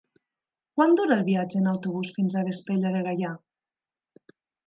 Quant 0.79 0.95
dura 0.99 1.17
el 1.21 1.21
viatge 1.27 1.59
en 1.59 1.69
autobús 1.73 2.09
fins 2.17 2.35
a 2.35 2.43
Vespella 2.49 2.93
de 2.97 3.05
Gaià? 3.09 3.37